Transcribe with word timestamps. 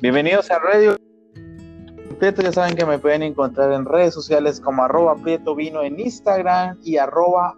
Bienvenidos 0.00 0.48
a 0.52 0.60
Radio 0.60 0.96
Prieto. 2.20 2.40
Ya 2.40 2.52
saben 2.52 2.76
que 2.76 2.86
me 2.86 3.00
pueden 3.00 3.24
encontrar 3.24 3.72
en 3.72 3.84
redes 3.84 4.14
sociales 4.14 4.60
como 4.60 4.84
arroba 4.84 5.16
Prieto 5.16 5.56
Vino 5.56 5.82
en 5.82 5.98
Instagram 5.98 6.78
y 6.84 6.98
arroba 6.98 7.56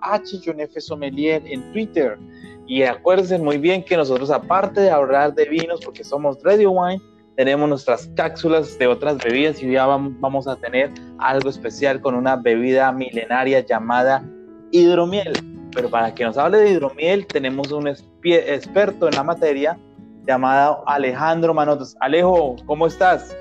Sommelier 0.78 1.42
en 1.44 1.70
Twitter. 1.72 2.18
Y 2.66 2.82
acuérdense 2.84 3.38
muy 3.38 3.58
bien 3.58 3.84
que 3.84 3.94
nosotros, 3.94 4.30
aparte 4.30 4.80
de 4.80 4.90
hablar 4.90 5.34
de 5.34 5.50
vinos, 5.50 5.80
porque 5.84 6.02
somos 6.02 6.42
Radio 6.42 6.70
Wine, 6.70 7.02
tenemos 7.36 7.68
nuestras 7.68 8.10
cápsulas 8.16 8.78
de 8.78 8.86
otras 8.86 9.18
bebidas 9.18 9.62
y 9.62 9.72
ya 9.72 9.84
vamos 9.84 10.48
a 10.48 10.56
tener 10.56 10.90
algo 11.18 11.50
especial 11.50 12.00
con 12.00 12.14
una 12.14 12.36
bebida 12.36 12.90
milenaria 12.90 13.60
llamada 13.60 14.24
hidromiel. 14.70 15.32
Pero 15.74 15.90
para 15.90 16.14
que 16.14 16.24
nos 16.24 16.38
hable 16.38 16.58
de 16.58 16.70
hidromiel, 16.70 17.26
tenemos 17.26 17.70
un 17.70 17.86
experto 17.86 19.08
en 19.08 19.14
la 19.14 19.24
materia 19.24 19.78
llamado 20.26 20.82
Alejandro 20.86 21.54
Manotos. 21.54 21.96
Alejo, 22.00 22.56
¿cómo 22.66 22.86
estás? 22.86 23.36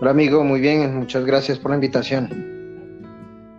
Hola 0.00 0.12
amigo, 0.12 0.44
muy 0.44 0.60
bien, 0.60 0.96
muchas 0.96 1.24
gracias 1.24 1.58
por 1.58 1.72
la 1.72 1.76
invitación. 1.76 2.48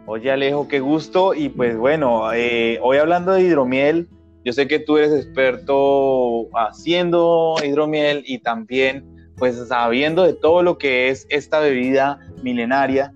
Oye 0.05 0.31
Alejo, 0.31 0.67
qué 0.67 0.79
gusto 0.79 1.33
y 1.33 1.49
pues 1.49 1.77
bueno, 1.77 2.33
eh, 2.33 2.79
hoy 2.81 2.97
hablando 2.97 3.33
de 3.33 3.41
hidromiel, 3.41 4.07
yo 4.43 4.53
sé 4.53 4.67
que 4.67 4.79
tú 4.79 4.97
eres 4.97 5.13
experto 5.13 6.47
haciendo 6.55 7.55
hidromiel 7.63 8.23
y 8.25 8.39
también 8.39 9.05
pues 9.37 9.55
sabiendo 9.67 10.23
de 10.23 10.33
todo 10.33 10.63
lo 10.63 10.77
que 10.77 11.09
es 11.09 11.27
esta 11.29 11.59
bebida 11.59 12.19
milenaria 12.41 13.13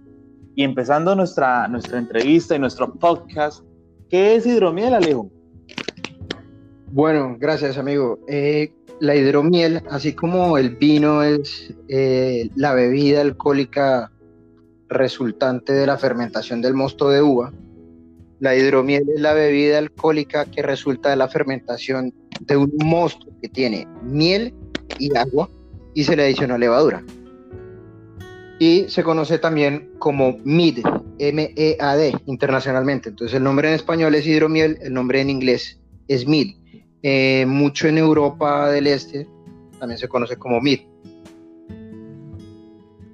y 0.55 0.63
empezando 0.63 1.15
nuestra, 1.15 1.67
nuestra 1.67 1.97
entrevista 1.97 2.55
y 2.55 2.59
nuestro 2.59 2.93
podcast, 2.93 3.63
¿qué 4.09 4.35
es 4.35 4.45
hidromiel 4.45 4.93
Alejo? 4.93 5.31
Bueno, 6.91 7.37
gracias 7.39 7.77
amigo. 7.77 8.19
Eh, 8.27 8.71
la 9.03 9.17
hidromiel, 9.17 9.83
así 9.89 10.13
como 10.13 10.57
el 10.57 10.77
vino 10.77 11.23
es 11.23 11.73
eh, 11.89 12.49
la 12.55 12.73
bebida 12.73 13.19
alcohólica 13.19 14.13
resultante 14.87 15.73
de 15.73 15.85
la 15.85 15.97
fermentación 15.97 16.61
del 16.61 16.73
mosto 16.73 17.09
de 17.09 17.21
uva, 17.21 17.51
la 18.39 18.55
hidromiel 18.55 19.03
es 19.13 19.19
la 19.19 19.33
bebida 19.33 19.77
alcohólica 19.77 20.45
que 20.45 20.61
resulta 20.61 21.09
de 21.09 21.17
la 21.17 21.27
fermentación 21.27 22.13
de 22.39 22.55
un 22.55 22.71
mosto 22.77 23.27
que 23.41 23.49
tiene 23.49 23.85
miel 24.03 24.53
y 24.97 25.13
agua 25.17 25.49
y 25.93 26.05
se 26.05 26.15
le 26.15 26.23
adiciona 26.23 26.57
levadura. 26.57 27.03
Y 28.57 28.85
se 28.87 29.03
conoce 29.03 29.37
también 29.37 29.91
como 29.99 30.37
MID, 30.45 30.79
M-E-A-D, 31.19 32.21
internacionalmente. 32.27 33.09
Entonces 33.09 33.35
el 33.35 33.43
nombre 33.43 33.67
en 33.67 33.73
español 33.73 34.15
es 34.15 34.25
hidromiel, 34.25 34.77
el 34.81 34.93
nombre 34.93 35.19
en 35.19 35.29
inglés 35.29 35.81
es 36.07 36.25
MID. 36.25 36.62
Eh, 37.05 37.45
mucho 37.45 37.89
en 37.89 37.97
Europa 37.97 38.71
del 38.71 38.87
Este 38.87 39.27
también 39.77 39.97
se 39.97 40.07
conoce 40.07 40.37
como 40.37 40.61
MID. 40.61 40.79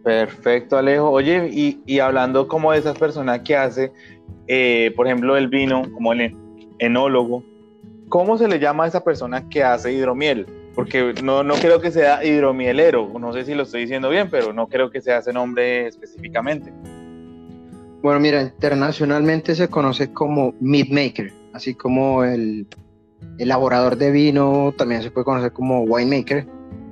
Perfecto, 0.04 0.78
Alejo. 0.78 1.10
Oye, 1.10 1.50
y, 1.52 2.00
hablando 2.00 2.48
como 2.48 2.72
de 2.72 2.78
esas 2.78 2.98
personas 2.98 3.40
que 3.40 3.56
hace, 3.56 3.92
eh, 4.48 4.94
por 4.96 5.08
ejemplo, 5.08 5.36
el 5.36 5.48
vino, 5.48 5.92
como 5.92 6.14
el 6.14 6.36
enólogo, 6.78 7.44
¿cómo 8.08 8.38
se 8.38 8.48
le 8.48 8.60
llama 8.60 8.84
a 8.84 8.88
esa 8.88 9.04
persona 9.04 9.50
que 9.50 9.64
hace 9.64 9.92
hidromiel? 9.92 10.46
Porque 10.76 11.16
no, 11.24 11.44
no 11.44 11.56
creo 11.56 11.82
que 11.82 11.90
sea 11.90 12.24
hidromielero, 12.24 13.12
no 13.20 13.34
sé 13.34 13.44
si 13.44 13.56
lo 13.56 13.64
estoy 13.64 13.82
diciendo 13.82 14.10
bien, 14.10 14.30
pero 14.30 14.54
no 14.54 14.68
creo 14.68 14.92
que 14.92 15.02
sea 15.02 15.18
ese 15.18 15.34
nombre 15.34 15.88
específicamente. 15.88 16.72
Bueno, 18.02 18.20
mira, 18.20 18.44
internacionalmente 18.44 19.56
se 19.56 19.68
conoce 19.68 20.14
como 20.14 20.54
mead 20.62 20.88
maker, 20.90 21.34
así 21.54 21.74
como 21.74 22.24
el 22.24 22.66
elaborador 23.38 23.96
de 23.96 24.12
vino 24.12 24.74
también 24.78 25.02
se 25.02 25.12
puede 25.12 25.26
conocer 25.26 25.52
como 25.54 25.82
winemaker, 25.84 26.46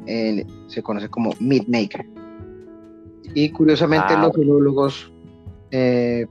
eh, 0.05 0.45
se 0.67 0.81
conoce 0.81 1.09
como 1.09 1.31
meat 1.39 1.67
maker. 1.67 2.05
Y 3.33 3.49
curiosamente 3.51 4.13
ah, 4.13 4.21
los 4.21 4.37
enólogos, 4.37 5.11
eh, 5.71 6.25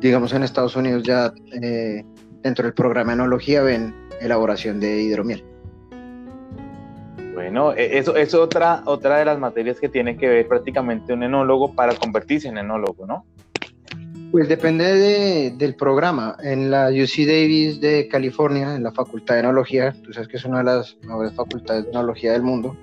digamos 0.00 0.32
en 0.32 0.44
Estados 0.44 0.76
Unidos 0.76 1.02
ya 1.02 1.32
eh, 1.60 2.04
dentro 2.42 2.64
del 2.64 2.74
programa 2.74 3.12
de 3.12 3.14
enología 3.14 3.62
ven 3.62 3.94
elaboración 4.20 4.80
de 4.80 5.02
hidromiel. 5.02 5.44
Bueno, 7.34 7.74
e, 7.74 7.98
eso 7.98 8.16
es 8.16 8.34
otra, 8.34 8.82
otra 8.86 9.18
de 9.18 9.24
las 9.24 9.38
materias 9.38 9.78
que 9.78 9.88
tiene 9.88 10.16
que 10.16 10.28
ver 10.28 10.48
prácticamente 10.48 11.12
un 11.12 11.22
enólogo 11.22 11.74
para 11.74 11.94
convertirse 11.94 12.48
en 12.48 12.58
enólogo, 12.58 13.06
¿no? 13.06 13.26
Pues 14.36 14.50
depende 14.50 15.50
del 15.56 15.76
programa. 15.76 16.36
En 16.42 16.70
la 16.70 16.90
UC 16.90 17.26
Davis 17.26 17.80
de 17.80 18.06
California, 18.06 18.76
en 18.76 18.82
la 18.82 18.92
Facultad 18.92 19.36
de 19.36 19.40
Enología, 19.40 19.94
tú 20.04 20.12
sabes 20.12 20.28
que 20.28 20.36
es 20.36 20.44
una 20.44 20.58
de 20.58 20.64
las 20.64 20.98
mejores 21.00 21.32
facultades 21.32 21.84
de 21.84 21.90
enología 21.92 22.32
del 22.32 22.42
mundo, 22.42 22.76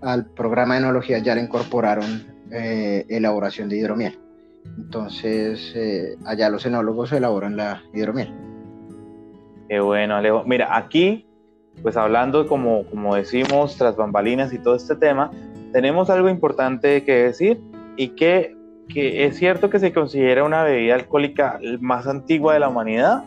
al 0.00 0.24
programa 0.30 0.76
de 0.76 0.80
enología 0.80 1.18
ya 1.18 1.34
le 1.34 1.42
incorporaron 1.42 2.26
eh, 2.50 3.04
elaboración 3.10 3.68
de 3.68 3.76
hidromiel. 3.76 4.18
Entonces, 4.78 5.74
eh, 5.76 6.16
allá 6.24 6.48
los 6.48 6.64
enólogos 6.64 7.12
elaboran 7.12 7.54
la 7.54 7.82
hidromiel. 7.92 8.32
Qué 9.68 9.80
bueno, 9.80 10.16
Alejo. 10.16 10.44
Mira, 10.46 10.74
aquí, 10.74 11.26
pues 11.82 11.98
hablando 11.98 12.46
como, 12.46 12.86
como 12.86 13.14
decimos, 13.14 13.76
tras 13.76 13.94
bambalinas 13.94 14.54
y 14.54 14.58
todo 14.58 14.74
este 14.74 14.96
tema, 14.96 15.32
tenemos 15.70 16.08
algo 16.08 16.30
importante 16.30 17.04
que 17.04 17.24
decir 17.24 17.60
y 17.98 18.08
que 18.16 18.56
es 18.94 19.36
cierto 19.36 19.70
que 19.70 19.78
se 19.78 19.92
considera 19.92 20.44
una 20.44 20.64
bebida 20.64 20.94
alcohólica 20.94 21.60
más 21.80 22.06
antigua 22.06 22.54
de 22.54 22.60
la 22.60 22.68
humanidad 22.68 23.24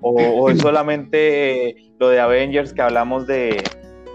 o, 0.00 0.50
es 0.50 0.58
solamente 0.58 1.70
eh, 1.70 1.92
lo 1.98 2.10
de 2.10 2.20
Avengers 2.20 2.74
que 2.74 2.82
hablamos 2.82 3.26
de, 3.26 3.62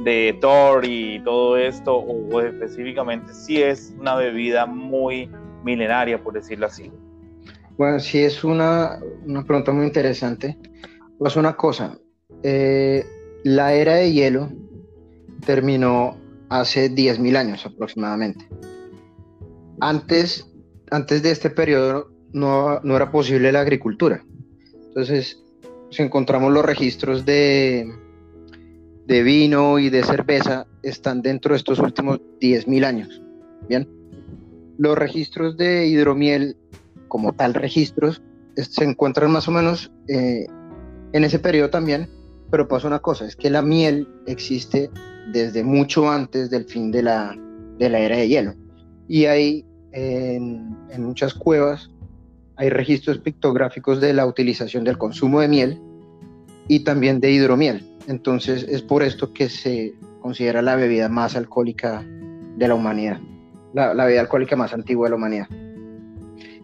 de 0.04 0.38
Thor 0.40 0.86
y 0.86 1.20
todo 1.24 1.58
esto 1.58 1.98
o, 1.98 2.42
específicamente 2.42 3.34
si 3.34 3.62
es 3.62 3.96
una 4.00 4.16
bebida 4.16 4.66
muy 4.66 5.30
milenaria 5.64 6.22
por 6.22 6.34
decirlo 6.34 6.68
así. 6.68 6.92
Bueno, 7.78 8.00
sí 8.00 8.20
es 8.20 8.44
una, 8.44 9.00
una 9.26 9.44
pregunta 9.44 9.72
muy 9.72 9.86
interesante. 9.86 10.58
Pues 11.18 11.36
una 11.36 11.56
cosa, 11.56 11.98
eh, 12.44 13.06
la 13.44 13.74
era 13.74 13.96
de 13.96 14.12
hielo 14.12 14.50
terminó 15.46 16.18
hace 16.50 16.92
10.000 16.94 17.38
años 17.38 17.66
aproximadamente. 17.66 18.48
Antes 19.80 20.49
antes 20.92 21.22
de 21.24 21.32
este 21.32 21.50
periodo 21.50 22.12
no, 22.34 22.80
era 22.84 23.12
posible 23.12 23.52
la 23.52 23.62
agricultura. 23.62 24.24
Entonces, 24.88 25.42
si 25.90 26.04
encontramos 26.04 26.52
los 26.54 26.66
registros 26.66 27.26
de, 27.26 27.92
de 29.06 29.24
vino 29.24 29.80
y 29.80 29.90
de 29.90 30.04
cerveza, 30.04 30.68
están 30.84 31.22
dentro 31.22 31.54
de 31.54 31.58
estos 31.58 31.80
últimos 31.80 32.20
10.000 32.42 32.86
años. 32.86 33.22
Bien, 33.68 33.88
los 34.78 34.98
registros 34.98 35.58
de 35.58 35.88
hidromiel, 35.88 36.56
como 37.08 37.34
tal 37.34 37.54
registros, 37.54 38.22
se 38.56 38.84
encuentran 38.84 39.32
más 39.32 39.48
o 39.48 39.52
menos 39.52 39.92
eh, 40.08 40.48
en 41.14 41.24
ese 41.24 41.40
periodo 41.40 41.70
también, 41.70 42.10
pero 42.52 42.68
pasa 42.68 42.88
una 42.88 43.00
cosa, 43.00 43.26
es 43.26 43.36
que 43.36 43.50
la 43.50 43.62
miel 43.62 44.08
existe 44.26 44.90
desde 45.32 45.64
mucho 45.64 46.10
antes 46.10 46.50
del 46.50 46.66
fin 46.66 46.92
de 46.92 47.04
la, 47.04 47.38
de 47.78 47.90
la 47.90 48.00
era 48.00 48.18
de 48.18 48.28
hielo. 48.28 48.54
Y 49.08 49.26
hay 49.26 49.66
en, 49.92 50.76
muchas 50.98 51.34
cuevas 51.34 51.90
hay 52.56 52.70
registros 52.70 53.20
pictográficos 53.20 54.02
de 54.02 54.14
la 54.14 54.26
utilización 54.26 54.84
del 54.84 54.98
consumo 54.98 55.40
de 55.40 55.48
miel 55.48 55.82
y 56.68 56.82
también 56.84 57.20
de 57.20 57.32
hidromiel. 57.32 57.86
Entonces 58.08 58.64
es 58.64 58.82
por 58.82 59.02
esto 59.02 59.34
que 59.34 59.50
se 59.50 59.94
considera 60.22 60.62
la 60.62 60.76
bebida 60.76 61.08
más 61.08 61.36
alcohólica 61.36 62.04
de 62.58 62.68
la 62.68 62.76
humanidad, 62.76 63.20
la, 63.74 63.94
bebida 63.94 64.22
alcohólica 64.22 64.56
más 64.56 64.74
antigua 64.74 65.06
de 65.06 65.10
la 65.12 65.16
humanidad. 65.16 65.48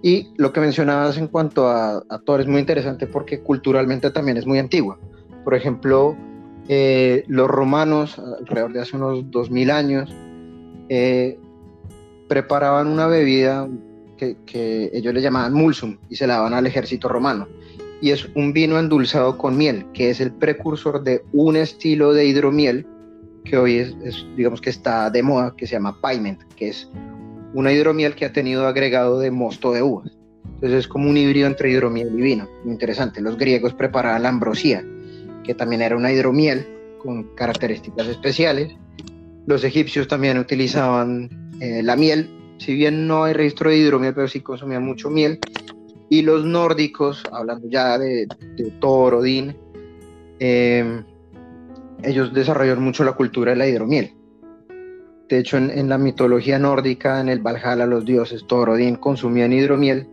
Y 0.02 0.34
lo 0.38 0.52
que 0.52 0.60
mencionabas 0.60 1.18
en 1.18 1.28
cuanto 1.28 1.70
a, 1.70 2.04
a 2.10 2.20
Thor 2.20 2.42
es 2.42 2.48
muy 2.48 2.60
interesante 2.60 3.08
porque 3.08 3.40
culturalmente 3.40 4.12
también 4.12 4.38
es 4.38 4.46
muy 4.46 4.60
antigua. 4.60 5.00
Por 5.44 5.56
ejemplo, 5.56 6.16
eh, 6.68 7.24
los 7.28 7.48
romanos, 7.48 8.18
alrededor 8.18 8.74
de 8.74 8.82
hace 8.82 8.96
unos 8.96 9.30
2000 9.30 9.72
años, 9.72 10.16
eh, 10.90 11.40
preparaban 12.28 12.88
una 12.88 13.08
bebida 13.08 13.68
que, 14.18 14.90
ellos 14.94 15.14
le 15.14 15.22
llamaban 15.22 15.54
mulsum 15.54 15.98
y 16.10 16.16
se 16.16 16.28
la 16.28 16.36
daban 16.36 16.54
al 16.54 16.66
ejército 16.66 17.08
romano. 17.08 17.48
Y 18.02 18.12
es 18.12 18.28
un 18.36 18.54
vino 18.54 18.78
endulzado 18.78 19.38
con 19.38 19.58
miel, 19.58 19.86
que 19.94 20.10
es 20.10 20.20
el 20.20 20.32
precursor 20.32 21.04
de 21.04 21.24
un 21.34 21.56
estilo 21.56 22.14
de 22.14 22.26
hidromiel 22.26 22.86
que 23.44 23.58
hoy 23.58 23.96
digamos 24.36 24.60
que 24.60 24.72
está 24.72 25.10
de 25.10 25.22
moda, 25.22 25.54
que 25.56 25.68
se 25.68 25.74
llama 25.74 26.00
Paiment, 26.02 26.42
que 26.56 26.70
es 26.70 26.90
una 27.54 27.72
hidromiel 27.72 28.16
que 28.16 28.26
ha 28.26 28.34
tenido 28.34 28.68
agregado 28.68 29.20
de 29.20 29.32
mosto 29.32 29.72
de 29.72 29.82
uvas. 29.82 30.12
Entonces 30.56 30.80
es 30.80 30.88
como 30.88 31.10
un 31.10 31.18
híbrido 31.18 31.48
entre 31.48 31.70
hidromiel 31.70 32.10
y 32.18 32.22
vino. 32.22 32.48
Interesante. 32.66 33.22
Los 33.22 33.38
griegos 33.38 33.74
preparaban 33.74 34.24
la 34.24 34.30
ambrosía, 34.30 34.84
que 35.44 35.54
también 35.54 35.82
era 35.82 35.96
una 35.96 36.12
hidromiel 36.12 36.68
con 37.00 37.36
características 37.36 38.08
especiales. 38.08 38.76
Los 39.48 39.64
egipcios 39.64 40.08
también 40.08 40.38
utilizaban 40.38 41.30
eh, 41.60 41.82
la 41.84 41.96
miel, 41.96 42.30
si 42.58 42.74
bien 42.74 43.08
no 43.08 43.24
hay 43.24 43.34
registro 43.34 43.70
de 43.70 43.78
hidromiel, 43.78 44.14
pero 44.14 44.28
sí 44.28 44.42
consumían 44.42 44.84
mucho 44.84 45.10
miel. 45.10 45.40
Y 46.10 46.22
los 46.22 46.46
nórdicos, 46.46 47.24
hablando 47.32 47.68
ya 47.70 47.98
de, 47.98 48.28
de 48.56 48.72
Thor, 48.80 49.22
em, 50.40 51.04
ellos 52.04 52.34
desarrollaron 52.34 52.84
mucho 52.84 53.04
la 53.04 53.14
cultura 53.14 53.52
de 53.52 53.58
la 53.58 53.68
hidromiel. 53.68 54.14
De 55.28 55.40
hecho, 55.40 55.58
en, 55.58 55.90
la 55.90 55.98
mitología 55.98 56.60
nórdica, 56.60 57.20
en 57.20 57.30
el 57.30 57.40
Valhalla, 57.40 57.88
los 57.88 58.06
dioses 58.06 58.46
Thor, 58.48 58.70
Odín 58.70 58.96
consumían 58.96 59.54
hidromiel 59.54 60.08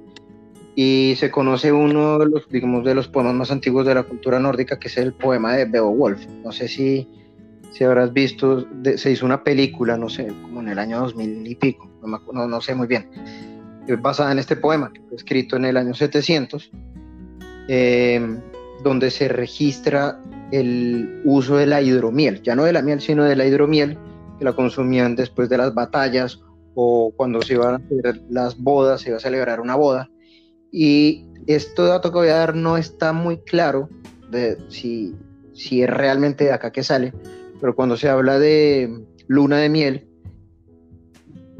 y 0.74 1.14
se 1.18 1.30
conoce 1.30 1.70
uno 1.70 2.18
de 2.18 2.26
los, 2.26 2.48
digamos, 2.48 2.82
de 2.84 2.94
los 2.94 3.08
poemas 3.08 3.34
más 3.34 3.50
antiguos 3.50 3.84
de 3.84 3.94
la 3.94 4.04
cultura 4.04 4.40
nórdica, 4.40 4.78
que 4.78 4.88
es 4.88 4.96
el 4.96 5.12
poema 5.12 5.54
de 5.54 5.66
Beowulf. 5.66 6.26
No 6.42 6.50
sé 6.50 6.66
si, 6.66 7.06
si 7.72 7.84
habrás 7.84 8.12
visto, 8.12 8.66
se 8.96 9.10
hizo 9.10 9.24
una 9.24 9.42
película, 9.42 9.96
no 9.96 10.08
sé, 10.08 10.28
como 10.42 10.60
en 10.60 10.68
el 10.68 10.78
año 10.78 11.00
2000 11.00 11.46
y 11.46 11.54
pico, 11.54 11.90
no, 12.32 12.46
no, 12.46 12.60
sé 12.60 12.74
muy 12.74 12.86
bien, 12.86 13.08
basada 14.00 14.32
en 14.32 14.38
este 14.38 14.56
poema, 14.56 14.92
escrito 15.10 15.56
en 15.56 15.64
el 15.64 15.76
año 15.76 15.94
700, 15.94 16.70
eh, 17.68 18.38
donde 18.82 19.10
se 19.10 19.28
registra 19.28 20.20
el 20.50 21.22
uso 21.24 21.56
de 21.56 21.66
la 21.66 21.80
hidromiel, 21.80 22.42
ya 22.42 22.54
no 22.54 22.64
de 22.64 22.74
la 22.74 22.82
miel, 22.82 23.00
sino 23.00 23.24
de 23.24 23.36
la 23.36 23.46
hidromiel, 23.46 23.96
que 24.38 24.44
la 24.44 24.52
consumían 24.52 25.16
después 25.16 25.48
de 25.48 25.56
las 25.56 25.72
batallas 25.72 26.40
o 26.74 27.12
cuando 27.16 27.40
se 27.42 27.54
iban 27.54 27.74
a 27.74 27.76
hacer 27.76 28.22
las 28.28 28.58
bodas, 28.58 29.00
se 29.00 29.08
iba 29.08 29.16
a 29.16 29.20
celebrar 29.20 29.60
una 29.60 29.76
boda. 29.76 30.10
Y 30.70 31.26
este 31.46 31.82
dato 31.82 32.12
que 32.12 32.18
voy 32.18 32.28
a 32.28 32.36
dar 32.36 32.54
no 32.54 32.76
está 32.76 33.12
muy 33.12 33.38
claro 33.38 33.88
de 34.30 34.58
si, 34.68 35.14
si 35.52 35.82
es 35.82 35.90
realmente 35.90 36.44
de 36.44 36.52
acá 36.52 36.70
que 36.72 36.82
sale, 36.82 37.12
pero 37.62 37.76
cuando 37.76 37.96
se 37.96 38.08
habla 38.08 38.38
de 38.40 39.06
luna 39.28 39.58
de 39.58 39.68
miel, 39.68 40.06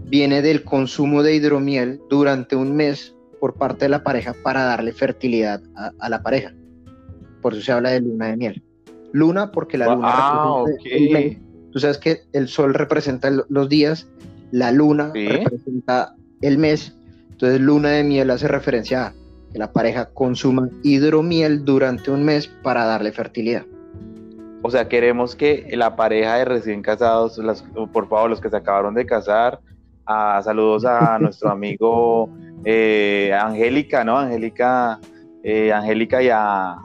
viene 0.05 0.43
del 0.43 0.65
consumo 0.65 1.23
de 1.23 1.37
hidromiel 1.37 2.01
durante 2.11 2.57
un 2.57 2.77
mes 2.77 3.15
por 3.41 3.55
parte 3.55 3.85
de 3.85 3.89
la 3.89 4.03
pareja 4.03 4.35
para 4.43 4.65
darle 4.65 4.93
fertilidad 4.93 5.63
a, 5.77 6.09
la 6.09 6.23
pareja. 6.23 6.53
Por 7.41 7.55
eso 7.55 7.63
se 7.63 7.73
habla 7.73 7.91
de 7.91 8.01
luna 8.01 8.27
de 8.27 8.37
miel. 8.37 8.63
Luna 9.13 9.53
porque 9.53 9.79
la 9.79 9.95
luna 9.95 10.09
ah, 10.11 10.65
Tú 11.71 11.79
sabes 11.79 11.99
que 11.99 12.23
el 12.33 12.49
sol 12.49 12.75
representa 12.75 13.31
los 13.49 13.69
días, 13.69 14.09
la 14.51 14.73
luna 14.73 15.13
representa 15.15 16.17
el 16.41 16.59
mes 16.59 16.95
entonces 17.43 17.61
luna 17.61 17.91
de 17.91 18.05
miel 18.05 18.31
hace 18.31 18.47
referencia 18.47 19.07
a 19.07 19.15
que 19.53 19.59
la 19.59 19.73
pareja 19.73 20.11
consuma 20.11 20.69
hidromiel 20.85 21.65
durante 21.65 22.11
un 22.11 22.25
mes 22.25 22.47
para 22.47 22.85
darle 22.85 23.11
fertilidad. 23.11 23.65
O 24.63 24.71
sea, 24.71 24.89
queremos 24.89 25.35
que 25.35 25.69
la 25.73 25.97
pareja 25.97 26.37
de 26.37 26.45
recién 26.45 26.83
casados, 26.83 27.41
por 27.93 28.09
favor, 28.09 28.31
los 28.31 28.41
que 28.41 28.49
se 28.49 28.57
acabaron 28.57 28.95
de 28.95 29.05
casar, 29.05 29.61
a, 30.07 30.41
saludos 30.43 30.85
a 30.85 31.19
nuestro 31.21 31.51
amigo 31.51 32.29
eh, 32.65 33.33
Angélica, 33.39 34.05
¿no? 34.05 34.19
Angélica, 34.19 35.01
eh, 35.43 35.73
Angélica 35.73 36.23
y 36.23 36.29
a, 36.29 36.77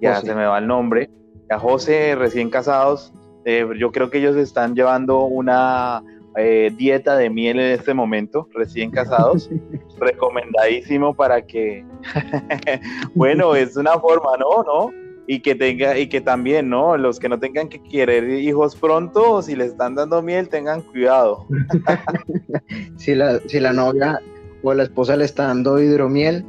ya 0.00 0.20
se 0.20 0.34
me 0.34 0.46
va 0.46 0.58
el 0.58 0.66
nombre, 0.66 1.10
a 1.50 1.58
José 1.58 2.14
recién 2.14 2.48
casados, 2.48 3.12
eh, 3.44 3.66
yo 3.78 3.92
creo 3.92 4.10
que 4.10 4.18
ellos 4.18 4.36
están 4.36 4.74
llevando 4.74 5.24
una, 5.24 6.02
eh, 6.36 6.72
dieta 6.76 7.16
de 7.16 7.28
miel 7.28 7.58
en 7.58 7.72
este 7.72 7.92
momento, 7.92 8.48
recién 8.54 8.90
casados. 8.90 9.50
Recomendadísimo 9.98 11.14
para 11.14 11.42
que, 11.42 11.84
bueno, 13.14 13.54
es 13.54 13.76
una 13.76 13.98
forma, 13.98 14.30
¿no? 14.38 14.62
¿No? 14.62 14.99
Y 15.32 15.40
que 15.40 15.54
tenga, 15.54 15.96
y 15.96 16.08
que 16.08 16.20
también, 16.20 16.68
¿no? 16.68 16.96
Los 16.96 17.20
que 17.20 17.28
no 17.28 17.38
tengan 17.38 17.68
que 17.68 17.80
querer 17.80 18.28
hijos 18.28 18.74
pronto, 18.74 19.42
si 19.42 19.54
le 19.54 19.66
están 19.66 19.94
dando 19.94 20.22
miel, 20.22 20.48
tengan 20.48 20.80
cuidado. 20.82 21.46
si, 22.96 23.14
la, 23.14 23.38
si 23.46 23.60
la 23.60 23.72
novia 23.72 24.20
o 24.64 24.74
la 24.74 24.82
esposa 24.82 25.16
le 25.16 25.24
está 25.26 25.46
dando 25.46 25.80
hidromiel, 25.80 26.44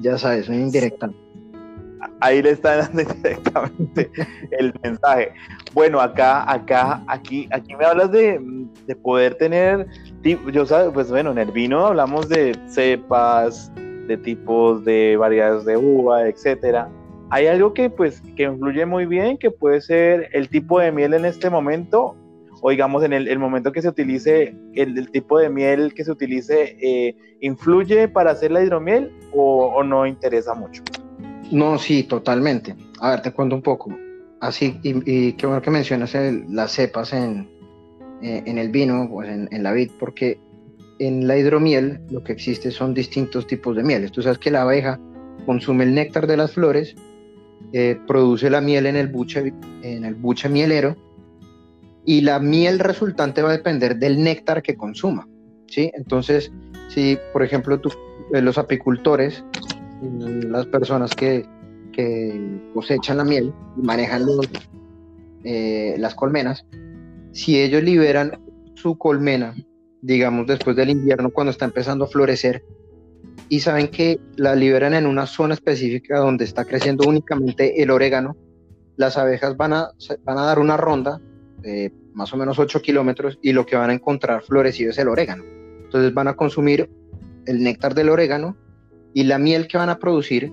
ya 0.00 0.18
sabes, 0.18 0.48
es 0.48 0.56
indirecta 0.56 1.10
ahí 2.20 2.42
le 2.42 2.50
está 2.50 2.76
dando 2.76 3.02
directamente 3.02 4.10
el 4.58 4.72
mensaje. 4.82 5.32
Bueno, 5.74 6.00
acá, 6.00 6.50
acá, 6.50 7.02
aquí, 7.06 7.48
aquí 7.52 7.74
me 7.74 7.84
hablas 7.84 8.10
de, 8.12 8.40
poder 9.02 9.34
tener, 9.34 9.86
yo 10.52 10.66
sabes, 10.66 10.90
pues 10.92 11.10
bueno, 11.10 11.32
en 11.32 11.38
el 11.38 11.50
vino 11.50 11.86
hablamos 11.86 12.28
de 12.28 12.56
cepas, 12.66 13.72
de 14.06 14.16
tipos 14.16 14.84
de 14.84 15.16
variedades 15.16 15.64
de 15.64 15.76
uva, 15.76 16.28
etcétera. 16.28 16.88
Hay 17.30 17.46
algo 17.46 17.74
que 17.74 17.90
pues 17.90 18.22
que 18.36 18.44
influye 18.44 18.86
muy 18.86 19.06
bien, 19.06 19.36
que 19.38 19.50
puede 19.50 19.80
ser 19.80 20.28
el 20.32 20.48
tipo 20.48 20.78
de 20.78 20.92
miel 20.92 21.14
en 21.14 21.24
este 21.24 21.50
momento, 21.50 22.16
o 22.62 22.70
digamos 22.70 23.02
en 23.04 23.12
el, 23.12 23.38
momento 23.38 23.72
que 23.72 23.82
se 23.82 23.88
utilice, 23.88 24.56
el, 24.74 25.10
tipo 25.10 25.38
de 25.38 25.50
miel 25.50 25.92
que 25.94 26.04
se 26.04 26.12
utilice, 26.12 26.76
eh, 26.80 27.16
¿influye 27.40 28.08
para 28.08 28.30
hacer 28.30 28.50
la 28.50 28.62
hidromiel 28.62 29.12
o 29.32 29.82
no 29.82 30.06
interesa 30.06 30.54
mucho? 30.54 30.82
No, 31.50 31.78
sí, 31.78 32.02
totalmente. 32.02 32.74
A 33.00 33.10
ver, 33.10 33.22
te 33.22 33.32
cuento 33.32 33.54
un 33.54 33.62
poco. 33.62 33.94
Así, 34.40 34.78
y, 34.82 35.32
qué 35.32 35.46
bueno 35.46 35.62
que 35.62 35.70
mencionas 35.70 36.14
las 36.48 36.72
cepas 36.72 37.12
en, 37.12 37.48
eh, 38.22 38.42
en 38.44 38.58
el 38.58 38.70
vino, 38.70 39.08
pues 39.10 39.28
en, 39.28 39.62
la 39.62 39.72
vid, 39.72 39.90
porque 39.98 40.38
en 40.98 41.26
la 41.26 41.38
hidromiel 41.38 42.00
lo 42.10 42.22
que 42.22 42.32
existe 42.32 42.70
son 42.70 42.94
distintos 42.94 43.46
tipos 43.46 43.76
de 43.76 43.82
mieles. 43.82 44.12
Tú 44.12 44.22
sabes 44.22 44.38
que 44.38 44.50
la 44.50 44.62
abeja 44.62 45.00
consume 45.46 45.84
el 45.84 45.94
néctar 45.94 46.26
de 46.26 46.36
las 46.36 46.52
flores, 46.52 46.96
eh, 47.72 47.98
produce 48.06 48.50
la 48.50 48.60
miel 48.60 48.86
en 48.86 48.96
el 48.96 49.08
buche, 49.08 49.52
en 49.82 50.04
el 50.04 50.14
buche 50.14 50.48
mielero, 50.48 50.96
y 52.04 52.20
la 52.20 52.38
miel 52.38 52.78
resultante 52.78 53.42
va 53.42 53.50
a 53.50 53.56
depender 53.56 53.96
del 53.96 54.22
néctar 54.22 54.62
que 54.62 54.76
consuma. 54.76 55.28
¿sí? 55.66 55.90
Entonces, 55.94 56.52
si 56.88 57.18
por 57.32 57.42
ejemplo 57.42 57.80
tú, 57.80 57.90
eh, 58.32 58.40
los 58.40 58.58
apicultores 58.58 59.44
las 60.02 60.66
personas 60.66 61.14
que, 61.14 61.46
cosechan 62.74 63.16
la 63.16 63.24
miel 63.24 63.54
y 63.78 63.80
manejan 63.80 64.26
eh, 65.44 65.94
las 65.98 66.14
colmenas, 66.14 66.66
si 67.32 67.58
ellos 67.58 67.82
liberan 67.82 68.38
su 68.74 68.98
colmena, 68.98 69.54
digamos 70.02 70.46
después 70.46 70.76
del 70.76 70.90
invierno, 70.90 71.30
cuando 71.30 71.52
está 71.52 71.64
empezando 71.64 72.04
a 72.04 72.08
florecer, 72.08 72.62
y 73.48 73.60
saben 73.60 73.88
que 73.88 74.18
la 74.36 74.54
liberan 74.54 74.94
en 74.94 75.06
una 75.06 75.26
zona 75.26 75.54
específica 75.54 76.18
donde 76.18 76.44
está 76.44 76.64
creciendo 76.64 77.08
únicamente 77.08 77.82
el 77.82 77.90
orégano, 77.90 78.36
las 78.96 79.18
abejas 79.18 79.56
van 79.56 79.72
a, 79.72 79.90
van 80.24 80.38
a 80.38 80.46
dar 80.46 80.58
una 80.58 80.76
ronda 80.76 81.20
de 81.60 81.92
más 82.14 82.32
o 82.32 82.36
menos 82.36 82.58
8 82.58 82.80
kilómetros 82.80 83.38
y 83.42 83.52
lo 83.52 83.66
que 83.66 83.76
van 83.76 83.90
a 83.90 83.94
encontrar 83.94 84.42
florecido 84.42 84.90
es 84.90 84.98
el 84.98 85.08
orégano. 85.08 85.44
Entonces 85.84 86.12
van 86.14 86.28
a 86.28 86.34
consumir 86.34 86.90
el 87.46 87.62
néctar 87.62 87.94
del 87.94 88.08
orégano 88.08 88.56
y 89.14 89.24
la 89.24 89.38
miel 89.38 89.68
que 89.68 89.78
van 89.78 89.90
a 89.90 89.98
producir 89.98 90.52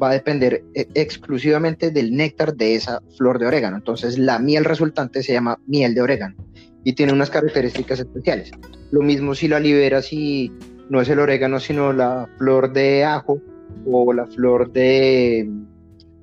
va 0.00 0.10
a 0.10 0.12
depender 0.12 0.64
eh, 0.74 0.86
exclusivamente 0.94 1.90
del 1.90 2.14
néctar 2.14 2.54
de 2.54 2.74
esa 2.74 3.00
flor 3.16 3.38
de 3.38 3.46
orégano. 3.46 3.76
Entonces 3.76 4.18
la 4.18 4.38
miel 4.38 4.64
resultante 4.64 5.22
se 5.22 5.32
llama 5.32 5.58
miel 5.66 5.94
de 5.94 6.02
orégano 6.02 6.36
y 6.84 6.92
tiene 6.92 7.12
unas 7.12 7.30
características 7.30 8.00
especiales. 8.00 8.50
Lo 8.90 9.02
mismo 9.02 9.34
si 9.34 9.48
la 9.48 9.60
liberas 9.60 10.12
y 10.12 10.52
no 10.88 11.00
es 11.00 11.08
el 11.08 11.18
orégano, 11.18 11.60
sino 11.60 11.92
la 11.92 12.28
flor 12.38 12.72
de 12.72 13.04
ajo 13.04 13.40
o 13.86 14.12
la 14.12 14.26
flor 14.26 14.72
de 14.72 15.50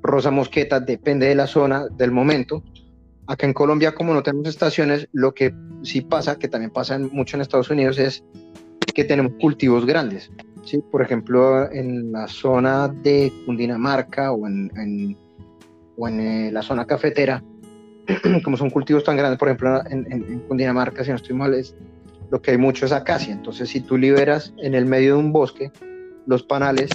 rosa 0.02 0.32
mosqueta, 0.32 0.80
depende 0.80 1.28
de 1.28 1.36
la 1.36 1.48
zona, 1.48 1.88
del 1.88 2.12
momento. 2.12 2.64
Acá 3.28 3.48
en 3.48 3.54
Colombia, 3.54 3.96
como 3.96 4.14
no 4.14 4.22
tenemos 4.22 4.48
estaciones, 4.48 5.08
lo 5.12 5.34
que 5.34 5.54
sí 5.82 6.02
pasa, 6.02 6.38
que 6.38 6.48
también 6.48 6.72
pasa 6.72 7.00
mucho 7.00 7.38
en 7.38 7.42
Estados 7.42 7.70
Unidos, 7.70 7.98
es 7.98 8.24
que 8.94 9.04
tenemos 9.04 9.34
cultivos 9.40 9.86
grandes. 9.86 10.32
¿sí? 10.64 10.84
Por 10.92 11.02
ejemplo, 11.02 11.72
en 11.72 12.12
la 12.12 12.28
zona 12.28 12.88
de 12.88 13.32
Cundinamarca 13.46 14.32
o 14.32 14.48
en, 14.48 15.18
o 15.98 16.08
en 16.08 16.20
eh, 16.20 16.52
la 16.52 16.62
zona 16.62 16.86
cafetera, 16.86 17.44
como 18.44 18.58
son 18.58 18.70
cultivos 18.70 19.04
tan 19.04 19.18
grandes, 19.18 19.40
por 19.40 19.48
ejemplo, 19.48 19.82
en, 19.90 20.40
Cundinamarca, 20.48 21.04
si 21.04 21.10
no 21.10 21.16
estoy 21.16 21.36
mal, 21.36 21.54
es, 21.54 21.76
lo 22.32 22.42
que 22.42 22.52
hay 22.52 22.58
mucho 22.58 22.86
es 22.86 22.92
acacia. 22.92 23.34
Entonces, 23.34 23.70
si 23.70 23.82
tú 23.82 23.98
liberas 23.98 24.54
en 24.58 24.74
el 24.74 24.86
medio 24.86 25.16
de 25.16 25.20
un 25.20 25.32
bosque 25.32 25.72
los 26.26 26.44
panales, 26.44 26.90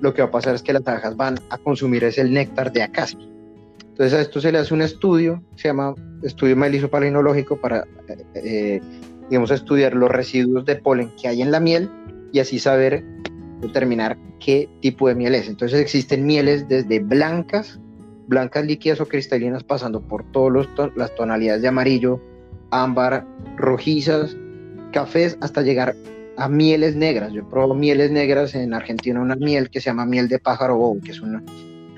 lo 0.00 0.14
que 0.14 0.22
va 0.22 0.28
a 0.28 0.30
pasar 0.30 0.54
es 0.54 0.62
que 0.62 0.72
las 0.72 0.86
abejas 0.86 1.16
van 1.16 1.38
a 1.50 1.58
consumir 1.58 2.04
ese 2.04 2.20
el 2.20 2.32
néctar 2.32 2.72
de 2.72 2.82
acacia. 2.82 3.18
Entonces 3.80 4.12
a 4.12 4.20
esto 4.20 4.40
se 4.40 4.52
le 4.52 4.58
hace 4.58 4.74
un 4.74 4.82
estudio, 4.82 5.42
se 5.54 5.68
llama 5.68 5.94
estudio 6.22 6.54
melisopalinológico 6.54 7.58
para, 7.58 7.86
eh, 8.08 8.24
eh, 8.34 8.80
digamos, 9.30 9.50
estudiar 9.50 9.94
los 9.94 10.10
residuos 10.10 10.66
de 10.66 10.76
polen 10.76 11.10
que 11.20 11.28
hay 11.28 11.40
en 11.40 11.50
la 11.50 11.60
miel 11.60 11.90
y 12.30 12.40
así 12.40 12.58
saber 12.58 13.04
determinar 13.62 14.18
qué 14.38 14.68
tipo 14.82 15.08
de 15.08 15.14
miel 15.14 15.34
es. 15.34 15.48
Entonces 15.48 15.80
existen 15.80 16.26
mieles 16.26 16.68
desde 16.68 16.98
blancas, 17.00 17.80
blancas 18.28 18.66
líquidas 18.66 19.00
o 19.00 19.06
cristalinas, 19.06 19.64
pasando 19.64 20.02
por 20.02 20.30
todas 20.30 20.68
las 20.94 21.14
tonalidades 21.14 21.62
de 21.62 21.68
amarillo, 21.68 22.20
ámbar, 22.70 23.26
rojizas, 23.56 24.36
cafés, 24.92 25.36
hasta 25.40 25.62
llegar 25.62 25.94
a 26.36 26.48
mieles 26.48 26.96
negras. 26.96 27.32
Yo 27.32 27.48
probado 27.48 27.74
mieles 27.74 28.10
negras 28.10 28.54
en 28.54 28.74
Argentina, 28.74 29.20
una 29.20 29.36
miel 29.36 29.70
que 29.70 29.80
se 29.80 29.86
llama 29.90 30.06
miel 30.06 30.28
de 30.28 30.38
pájaro 30.38 30.76
bobo, 30.76 31.00
que 31.00 31.12
es, 31.12 31.20
una, 31.20 31.42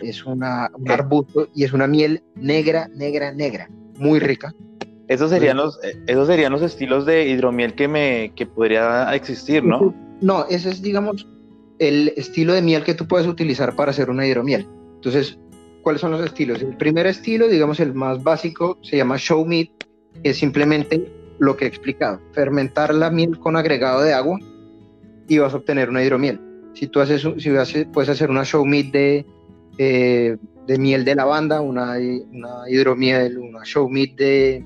es 0.00 0.24
una, 0.24 0.70
un 0.74 0.90
arbusto 0.90 1.48
y 1.54 1.64
es 1.64 1.72
una 1.72 1.86
miel 1.86 2.22
negra, 2.36 2.88
negra, 2.94 3.32
negra, 3.32 3.68
muy 3.98 4.18
rica. 4.20 4.54
Esos 5.08 5.30
serían 5.30 5.56
los, 5.56 5.82
eh, 5.82 5.98
esos 6.06 6.26
serían 6.26 6.52
los 6.52 6.62
estilos 6.62 7.06
de 7.06 7.26
hidromiel 7.28 7.74
que 7.74 7.88
me 7.88 8.32
que 8.36 8.46
podría 8.46 9.14
existir, 9.14 9.64
¿no? 9.64 9.94
No, 10.20 10.44
ese 10.48 10.68
es, 10.70 10.82
digamos, 10.82 11.26
el 11.78 12.12
estilo 12.16 12.52
de 12.52 12.62
miel 12.62 12.84
que 12.84 12.94
tú 12.94 13.06
puedes 13.06 13.26
utilizar 13.26 13.74
para 13.74 13.90
hacer 13.90 14.10
una 14.10 14.26
hidromiel. 14.26 14.68
Entonces, 14.96 15.38
¿cuáles 15.82 16.02
son 16.02 16.10
los 16.10 16.24
estilos? 16.24 16.60
El 16.60 16.76
primer 16.76 17.06
estilo, 17.06 17.48
digamos, 17.48 17.80
el 17.80 17.94
más 17.94 18.22
básico, 18.22 18.78
se 18.82 18.96
llama 18.96 19.16
show 19.16 19.46
meat, 19.46 19.68
que 20.22 20.30
es 20.30 20.36
simplemente 20.36 21.10
lo 21.38 21.56
que 21.56 21.64
he 21.64 21.68
explicado, 21.68 22.20
fermentar 22.32 22.94
la 22.94 23.10
miel 23.10 23.38
con 23.38 23.56
agregado 23.56 24.02
de 24.02 24.12
agua 24.12 24.38
y 25.28 25.38
vas 25.38 25.54
a 25.54 25.58
obtener 25.58 25.88
una 25.88 26.02
hidromiel. 26.02 26.40
Si 26.74 26.86
tú 26.86 27.00
haces, 27.00 27.22
si 27.38 27.84
puedes 27.86 28.08
hacer 28.08 28.30
una 28.30 28.44
show 28.44 28.64
meat 28.64 28.86
de, 28.92 29.26
eh, 29.78 30.36
de 30.66 30.78
miel 30.78 31.04
de 31.04 31.14
lavanda, 31.14 31.60
una, 31.60 31.96
una 32.32 32.68
hidromiel, 32.68 33.38
una 33.38 33.64
show 33.64 33.88
meat 33.88 34.16
de, 34.16 34.64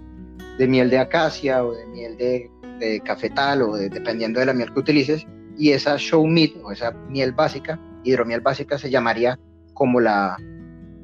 de, 0.59 0.69
miel 0.69 0.91
de 0.91 0.99
acacia 0.99 1.65
o 1.65 1.75
de 1.75 1.87
miel 1.87 2.17
de, 2.17 2.51
de 2.79 3.01
cafetal 3.01 3.63
o 3.63 3.77
dependiendo 3.77 4.41
de 4.41 4.47
la 4.47 4.53
miel 4.53 4.73
que 4.73 4.81
utilices, 4.81 5.27
y 5.57 5.71
esa 5.71 5.97
show 5.97 6.27
meat 6.27 6.53
o 6.63 6.73
esa 6.73 6.93
miel 7.09 7.33
básica, 7.33 7.79
hidromiel 8.05 8.41
básica, 8.41 8.79
se 8.79 8.91
llamaría 8.91 9.39
como, 9.75 10.01
la, 10.01 10.37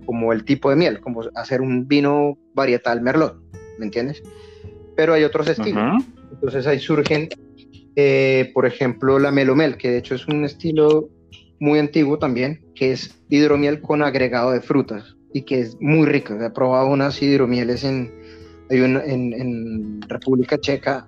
como 0.07 0.33
el 0.33 0.45
tipo 0.45 0.71
de 0.71 0.77
miel, 0.77 1.01
como 1.01 1.23
hacer 1.35 1.61
un 1.61 1.87
vino 1.87 2.39
varietal 2.55 3.01
merlot, 3.01 3.41
¿me 3.79 3.87
entiendes? 3.87 4.23
Pero 4.99 5.15
hay 5.15 5.23
otros 5.23 5.49
estilos. 5.49 6.03
Entonces 6.33 6.67
ahí 6.67 6.81
surgen, 6.81 7.29
eh, 7.95 8.51
por 8.53 8.67
ejemplo, 8.67 9.21
la 9.21 9.31
melomel, 9.31 9.77
que 9.77 9.91
de 9.91 9.99
hecho 9.99 10.17
es 10.17 10.27
un 10.27 10.45
estilo 10.45 11.09
muy 11.61 11.79
antiguo 11.79 12.19
también, 12.19 12.65
que 12.75 12.91
es 12.91 13.17
hidromiel 13.29 13.81
con 13.81 14.03
agregado 14.03 14.51
de 14.51 14.61
frutas 14.61 15.15
y 15.33 15.43
que 15.43 15.61
es 15.61 15.77
muy 15.81 16.05
rico. 16.05 16.35
He 16.35 16.51
probado 16.51 16.89
unas 16.89 17.23
hidromieles 17.23 17.85
en, 17.85 18.13
en, 18.71 19.33
en 19.33 20.03
República 20.09 20.59
Checa, 20.59 21.07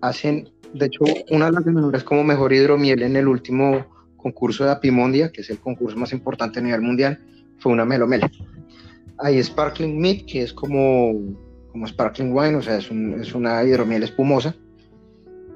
hacen 0.00 0.48
de 0.72 0.86
hecho, 0.86 1.04
una 1.30 1.46
de 1.46 1.52
las 1.52 1.66
menores 1.66 2.04
como 2.04 2.24
mejor 2.24 2.54
hidromiel 2.54 3.02
en 3.02 3.16
el 3.16 3.28
último 3.28 3.86
concurso 4.16 4.64
de 4.64 4.70
Apimondia, 4.70 5.30
que 5.30 5.42
es 5.42 5.50
el 5.50 5.58
concurso 5.58 5.98
más 5.98 6.14
importante 6.14 6.60
a 6.60 6.62
nivel 6.62 6.80
mundial, 6.80 7.18
fue 7.58 7.72
una 7.72 7.84
melomel. 7.84 8.22
Hay 9.18 9.42
Sparkling 9.42 10.00
Meat, 10.00 10.24
que 10.26 10.42
es 10.42 10.54
como, 10.54 11.12
como 11.72 11.86
Sparkling 11.86 12.32
Wine, 12.32 12.56
o 12.56 12.62
sea, 12.62 12.76
es, 12.76 12.90
es 12.90 13.34
una 13.34 13.62
hidromiel 13.64 14.02
espumosa, 14.02 14.54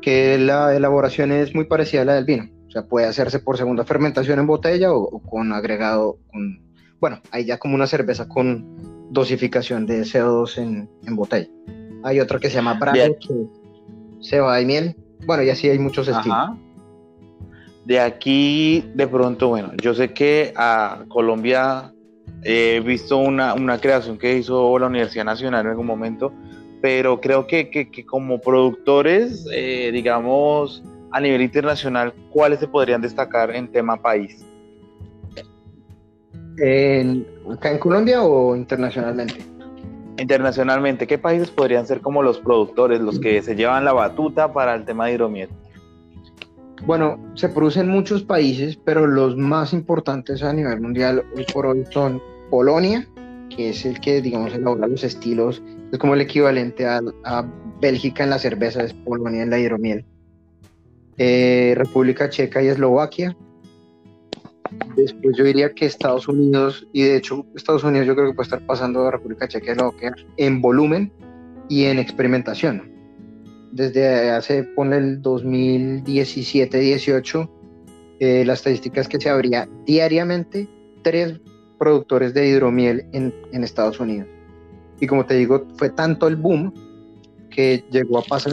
que 0.01 0.39
la 0.39 0.75
elaboración 0.75 1.33
es 1.33 1.55
muy 1.55 1.65
parecida 1.65 2.03
a 2.03 2.05
la 2.05 2.15
del 2.15 2.25
vino. 2.25 2.49
O 2.67 2.71
sea, 2.71 2.87
puede 2.87 3.07
hacerse 3.07 3.39
por 3.39 3.57
segunda 3.57 3.85
fermentación 3.85 4.39
en 4.39 4.47
botella 4.47 4.93
o, 4.93 5.21
con 5.21 5.53
agregado, 5.53 6.19
con, 6.31 6.61
bueno, 7.01 7.21
hay 7.31 7.45
ya 7.45 7.59
como 7.59 7.75
una 7.75 7.87
cerveza 7.87 8.29
con 8.29 9.09
dosificación 9.11 9.87
de 9.87 10.03
CO2 10.03 10.59
en, 10.59 10.91
en 11.07 11.17
botella. 11.17 11.49
Hay 12.03 12.21
otra 12.21 12.39
que 12.39 12.49
se 12.49 12.57
llama 12.57 12.75
Bravo, 12.75 13.17
que 13.19 13.47
ceba 14.21 14.61
y 14.61 14.67
miel, 14.67 14.97
bueno, 15.27 15.43
y 15.43 15.51
así 15.51 15.69
hay 15.69 15.79
muchos 15.79 16.09
estilos. 16.09 16.59
De 17.87 18.01
aquí, 18.01 18.91
de 18.95 19.07
pronto, 19.07 19.49
bueno, 19.49 19.73
yo 19.81 19.95
sé 19.95 20.13
que 20.13 20.53
a 20.57 21.05
Colombia 21.09 21.94
he 22.45 22.81
visto 22.81 23.17
una, 23.17 23.79
creación 23.79 24.19
que 24.19 24.37
hizo 24.37 24.79
la 24.79 24.87
Universidad 24.87 25.25
Nacional 25.25 25.63
en 25.63 25.71
algún 25.71 25.87
momento, 25.87 26.33
pero 26.83 27.21
creo 27.21 27.47
que, 27.47 27.89
como 28.07 28.41
productores, 28.41 29.47
eh, 29.53 29.91
digamos, 29.93 30.85
a 31.11 31.21
nivel 31.21 31.41
internacional, 31.41 32.13
¿cuáles 32.31 32.61
se 32.61 32.69
podrían 32.69 33.01
destacar 33.01 33.51
en 33.55 33.73
tema 33.73 33.97
país? 33.97 34.45
¿Acá 37.51 37.71
en 37.71 37.79
Colombia 37.79 38.23
o 38.23 38.55
internacionalmente? 38.55 39.37
Internacionalmente, 40.19 41.07
¿qué 41.07 41.19
países 41.19 41.51
podrían 41.51 41.87
ser 41.87 42.01
como 42.01 42.23
los 42.23 42.39
productores, 42.39 43.01
los 43.01 43.19
que 43.19 43.43
se 43.43 43.57
llevan 43.57 43.85
la 43.85 43.93
batuta 43.93 44.53
para 44.53 44.75
el 44.75 44.85
tema 44.85 45.07
de 45.07 45.15
hidromiel? 45.15 45.49
Bueno, 46.87 47.19
se 47.35 47.49
producen 47.49 47.89
muchos 47.89 48.23
países, 48.23 48.77
pero 48.77 49.07
los 49.07 49.37
más 49.37 49.73
importantes 49.73 50.43
a 50.43 50.53
nivel 50.53 50.81
mundial 50.81 51.25
hoy 51.35 51.47
por 51.53 51.67
hoy 51.67 51.85
son 51.91 52.21
Polonia, 52.55 53.07
que 53.51 53.71
es 53.71 53.85
el 53.85 53.99
que, 53.99 54.23
digamos, 54.23 54.55
elabora 54.55 54.87
los 54.87 55.03
estilos, 55.03 55.61
es 55.91 55.99
como 55.99 56.15
el 56.15 56.21
equivalente 56.21 56.87
a, 56.87 57.03
Bélgica 57.81 58.23
en 58.23 58.31
la 58.31 58.39
cerveza, 58.39 58.85
es 58.85 58.95
Polonia 58.95 59.43
en 59.43 59.51
la 59.51 59.59
hidromiel. 59.59 60.05
Eh, 61.19 61.75
República 61.77 62.31
Checa 62.31 62.63
y 62.63 62.69
Eslovaquia, 62.69 63.37
Después 64.97 65.37
yo 65.37 65.43
diría 65.43 65.75
que 65.75 65.87
Estados 65.87 66.29
Unidos, 66.29 66.87
y 66.93 67.03
de 67.03 67.17
hecho 67.17 67.45
Estados 67.57 67.83
Unidos 67.83 68.07
yo 68.07 68.15
creo 68.15 68.29
que 68.29 68.35
puede 68.35 68.47
estar 68.47 68.65
pasando 68.65 69.05
a 69.05 69.11
República 69.11 69.49
Checa 69.49 69.75
en 70.37 70.63
volumen 70.63 71.13
y 71.69 71.87
en 71.87 71.99
experimentación. 71.99 72.89
Desde 73.73 74.31
hace, 74.31 74.63
pone 74.63 74.99
el 74.99 75.21
2017-18, 75.23 77.51
eh, 78.21 78.45
la 78.47 78.53
estadística 78.53 79.01
es 79.01 79.09
que 79.09 79.21
se 79.21 79.29
abría 79.29 79.69
diariamente 79.87 80.69
tres 81.03 81.41
productores 81.79 82.35
de 82.35 82.49
hidromiel 82.49 83.07
en, 83.13 83.35
en 83.53 83.65
Estados 83.65 84.01
Unidos. 84.01 84.29
Y 85.01 85.07
como 85.07 85.27
te 85.27 85.35
digo, 85.35 85.67
fue 85.77 85.91
tanto 85.91 86.29
el 86.29 86.37
boom 86.37 86.73
que 87.55 87.85
llegó 87.91 88.19
a 88.19 88.23
pasar 88.23 88.53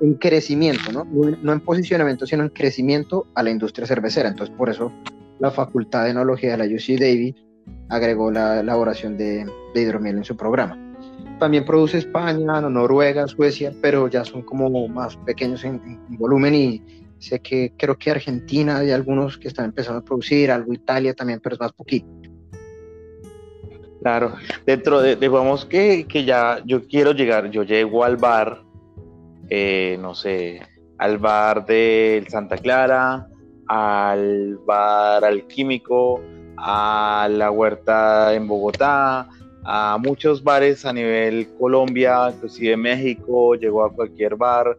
en, 0.00 0.14
crecimiento, 0.14 0.90
¿no? 0.90 1.04
¿no? 1.04 1.52
en 1.52 1.60
posicionamiento, 1.60 2.26
sino 2.26 2.44
en 2.44 2.48
crecimiento 2.48 3.26
a 3.34 3.42
la 3.42 3.50
industria 3.50 3.86
cervecera. 3.86 4.28
Entonces, 4.28 4.54
por 4.56 4.70
eso 4.70 4.90
la 5.38 5.50
Facultad 5.50 6.04
de 6.04 6.10
Enología 6.10 6.56
de 6.56 6.58
la 6.58 6.64
UC 6.64 6.98
Davis 6.98 7.34
agregó 7.90 8.30
la 8.30 8.60
elaboración 8.60 9.16
de, 9.16 9.46
hidromiel 9.74 10.18
en 10.18 10.24
su 10.24 10.36
programa. 10.36 10.78
También 11.38 11.64
produce 11.64 11.98
España, 11.98 12.60
Noruega, 12.62 13.28
Suecia, 13.28 13.72
pero 13.80 14.08
ya 14.08 14.24
son 14.24 14.42
como 14.42 14.88
más 14.88 15.16
pequeños 15.18 15.64
en, 15.64 15.80
volumen 16.08 16.54
y 16.54 16.82
sé 17.18 17.40
que 17.40 17.72
creo 17.76 17.96
que 17.96 18.10
Argentina 18.10 18.78
hay 18.78 18.90
algunos 18.90 19.38
que 19.38 19.48
están 19.48 19.66
empezando 19.66 20.00
a 20.00 20.04
producir, 20.04 20.50
algo 20.50 20.72
Italia 20.72 21.14
también, 21.14 21.40
pero 21.40 21.54
es 21.54 21.60
más 21.60 21.72
poquito. 21.72 22.06
Claro, 24.02 24.34
dentro 24.64 25.00
de, 25.00 25.16
digamos 25.16 25.64
que, 25.64 26.06
que 26.06 26.24
ya 26.24 26.60
yo 26.64 26.86
quiero 26.86 27.12
llegar, 27.12 27.50
yo 27.50 27.64
llego 27.64 28.04
al 28.04 28.16
bar, 28.16 28.62
eh, 29.50 29.98
no 30.00 30.14
sé, 30.14 30.60
al 30.98 31.18
bar 31.18 31.66
de 31.66 32.24
Santa 32.28 32.58
Clara, 32.58 33.26
al 33.66 34.58
bar 34.64 35.24
alquímico, 35.24 36.20
a 36.56 37.28
la 37.30 37.50
huerta 37.50 38.34
en 38.34 38.46
Bogotá, 38.46 39.28
a 39.64 39.98
muchos 39.98 40.42
bares 40.42 40.84
a 40.84 40.92
nivel 40.92 41.48
Colombia, 41.58 42.30
inclusive 42.34 42.76
México, 42.76 43.54
llegó 43.54 43.84
a 43.84 43.92
cualquier 43.92 44.36
bar. 44.36 44.78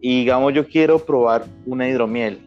Y 0.00 0.20
digamos, 0.20 0.52
yo 0.52 0.66
quiero 0.66 0.98
probar 0.98 1.46
una 1.64 1.88
hidromiel. 1.88 2.40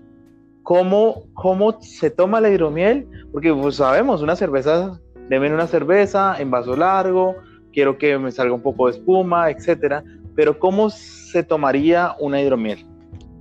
¿Cómo, 0.63 1.23
cómo 1.33 1.81
se 1.81 2.11
toma 2.11 2.39
la 2.39 2.49
hidromiel? 2.49 3.07
Porque 3.31 3.51
pues 3.53 3.77
sabemos, 3.77 4.21
una 4.21 4.35
cerveza, 4.35 4.99
deben 5.29 5.53
una 5.53 5.67
cerveza 5.67 6.35
en 6.39 6.51
vaso 6.51 6.75
largo, 6.75 7.35
quiero 7.71 7.97
que 7.97 8.17
me 8.17 8.31
salga 8.31 8.53
un 8.53 8.61
poco 8.61 8.87
de 8.87 8.97
espuma, 8.97 9.49
etcétera. 9.49 10.03
Pero 10.35 10.59
¿cómo 10.59 10.89
se 10.89 11.43
tomaría 11.43 12.15
una 12.19 12.41
hidromiel? 12.41 12.85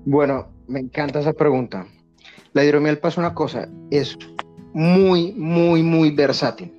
Bueno, 0.04 0.48
me 0.66 0.80
encanta 0.80 1.20
esa 1.20 1.32
pregunta. 1.32 1.86
La 2.52 2.64
hidromiel 2.64 2.98
pasa 2.98 3.20
una 3.20 3.34
cosa, 3.34 3.68
es 3.90 4.18
muy, 4.72 5.32
muy, 5.32 5.82
muy 5.82 6.10
versátil. 6.10 6.72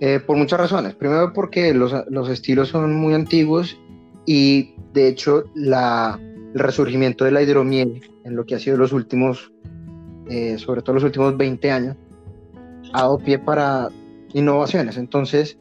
Eh, 0.00 0.18
por 0.18 0.36
muchas 0.36 0.58
razones. 0.58 0.94
Primero 0.96 1.32
porque 1.32 1.72
los, 1.72 1.92
estilos 2.28 2.68
son 2.68 2.96
muy 2.96 3.14
antiguos 3.14 3.78
y 4.26 4.74
de 4.92 5.06
hecho 5.06 5.44
el 5.54 5.74
resurgimiento 6.54 7.24
de 7.24 7.30
la 7.30 7.42
hidromiel 7.42 8.02
en 8.24 8.34
lo 8.34 8.44
que 8.44 8.56
ha 8.56 8.58
sido 8.58 8.76
los 8.76 8.92
últimos, 8.92 9.52
eh, 10.28 10.58
sobre 10.58 10.82
todo 10.82 10.94
los 10.94 11.04
últimos 11.04 11.36
20 11.36 11.70
años, 11.70 11.96
ha 12.92 13.02
dado 13.02 13.18
pie 13.18 13.38
para 13.38 13.90
innovaciones. 14.34 14.96
Entonces, 14.96 15.58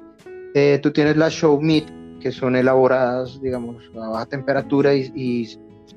eh, 0.53 0.79
tú 0.81 0.91
tienes 0.91 1.17
las 1.17 1.33
show 1.33 1.59
meat 1.61 1.85
que 2.19 2.31
son 2.31 2.55
elaboradas, 2.55 3.41
digamos, 3.41 3.83
a 3.95 4.09
baja 4.09 4.25
temperatura 4.27 4.93
y, 4.93 5.11
y 5.15 5.47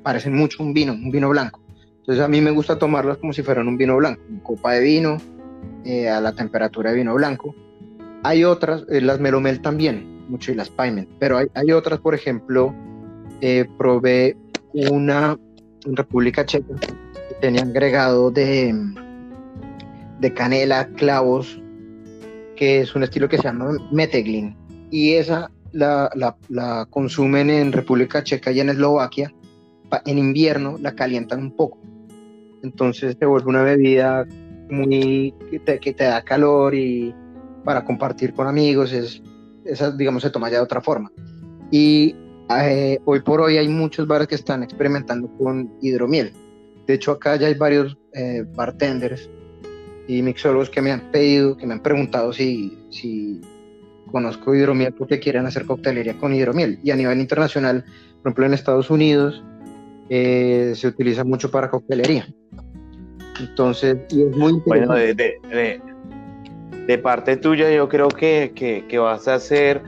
parecen 0.02 0.34
mucho 0.34 0.62
un 0.62 0.72
vino, 0.72 0.92
un 0.92 1.10
vino 1.10 1.28
blanco. 1.28 1.60
Entonces 1.98 2.22
a 2.22 2.28
mí 2.28 2.40
me 2.40 2.50
gusta 2.50 2.78
tomarlas 2.78 3.16
como 3.18 3.32
si 3.32 3.42
fueran 3.42 3.66
un 3.66 3.78
vino 3.78 3.96
blanco, 3.96 4.20
una 4.28 4.42
copa 4.42 4.72
de 4.72 4.80
vino 4.80 5.16
eh, 5.84 6.08
a 6.08 6.20
la 6.20 6.32
temperatura 6.32 6.90
de 6.90 6.96
vino 6.96 7.14
blanco. 7.14 7.54
Hay 8.22 8.44
otras, 8.44 8.84
eh, 8.90 9.00
las 9.00 9.20
Melomel 9.20 9.60
también, 9.60 10.28
mucho 10.28 10.52
y 10.52 10.54
las 10.54 10.68
Payment, 10.68 11.08
pero 11.18 11.38
hay, 11.38 11.46
hay 11.54 11.72
otras, 11.72 12.00
por 12.00 12.14
ejemplo, 12.14 12.74
eh, 13.40 13.66
probé 13.78 14.36
una 14.74 15.38
en 15.86 15.96
República 15.96 16.44
Checa 16.44 16.74
que 16.76 17.34
tenía 17.40 17.62
agregado 17.62 18.30
de, 18.30 18.74
de 20.20 20.34
canela, 20.34 20.86
clavos, 20.88 21.60
que 22.56 22.80
es 22.80 22.94
un 22.94 23.02
estilo 23.02 23.28
que 23.28 23.36
se 23.36 23.44
llama 23.44 23.72
Meteglin. 23.92 24.56
Y 24.90 25.12
esa 25.12 25.50
la, 25.72 26.10
la, 26.48 26.86
consumen 26.90 27.50
en 27.50 27.72
República 27.72 28.22
Checa 28.22 28.52
y 28.52 28.60
en 28.60 28.70
Eslovaquia. 28.70 29.32
En 30.06 30.18
invierno 30.18 30.76
la 30.80 30.94
calientan 30.94 31.38
un 31.38 31.54
poco 31.54 31.78
entonces 32.64 33.16
te 33.18 33.26
vuelve 33.26 33.48
una 33.48 33.62
bebida 33.62 34.26
muy 34.70 35.34
que 35.50 35.92
te, 35.92 36.04
da 36.04 36.22
calor 36.22 36.74
y 36.74 37.14
para 37.64 37.84
compartir 37.84 38.32
con 38.32 38.46
amigos, 38.46 38.92
es, 38.92 39.22
esa 39.64 39.92
digamos 39.92 40.22
se 40.22 40.30
toma 40.30 40.50
ya 40.50 40.56
de 40.56 40.62
otra 40.62 40.80
forma. 40.80 41.12
Y 41.70 42.16
eh, 42.50 42.98
hoy 43.04 43.20
por 43.20 43.40
hoy 43.40 43.58
hay 43.58 43.68
muchos 43.68 44.06
bares 44.06 44.26
que 44.26 44.34
están 44.34 44.62
experimentando 44.62 45.28
con 45.38 45.72
hidromiel. 45.80 46.32
De 46.86 46.94
hecho 46.94 47.12
acá 47.12 47.36
ya 47.36 47.46
hay 47.46 47.54
varios 47.54 47.96
eh, 48.14 48.44
bartenders 48.54 49.30
y 50.06 50.22
mixólogos 50.22 50.70
que 50.70 50.82
me 50.82 50.92
han 50.92 51.10
pedido, 51.10 51.56
que 51.56 51.66
me 51.66 51.74
han 51.74 51.80
preguntado 51.80 52.32
si, 52.32 52.78
si 52.90 53.40
conozco 54.10 54.54
hidromiel 54.54 54.92
porque 54.92 55.18
quieren 55.18 55.46
hacer 55.46 55.66
coctelería 55.66 56.16
con 56.16 56.34
hidromiel. 56.34 56.78
Y 56.82 56.90
a 56.90 56.96
nivel 56.96 57.20
internacional, 57.20 57.84
por 58.22 58.30
ejemplo 58.30 58.46
en 58.46 58.54
Estados 58.54 58.90
Unidos, 58.90 59.42
eh, 60.08 60.72
se 60.74 60.86
utiliza 60.88 61.24
mucho 61.24 61.50
para 61.50 61.70
coctelería. 61.70 62.26
Entonces, 63.40 63.96
y 64.10 64.22
es 64.22 64.36
muy 64.36 64.62
Bueno, 64.66 64.94
de, 64.94 65.14
de, 66.86 66.98
parte 66.98 67.36
tuya, 67.36 67.70
yo 67.72 67.88
creo 67.88 68.08
que, 68.08 68.52
que, 68.54 68.98
vas 68.98 69.26
a 69.26 69.40
ser, 69.40 69.82